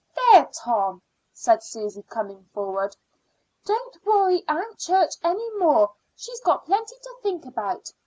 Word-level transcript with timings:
"There, 0.15 0.49
Tom!" 0.53 1.03
said 1.31 1.61
Susy, 1.61 2.01
coming 2.01 2.43
forward. 2.55 2.95
"Don't 3.65 4.03
worry 4.03 4.43
Aunt 4.47 4.79
Church 4.79 5.13
any 5.23 5.47
more. 5.59 5.93
She's 6.15 6.39
got 6.41 6.65
plenty 6.65 6.95
to 6.95 7.15
think 7.21 7.45
about. 7.45 7.93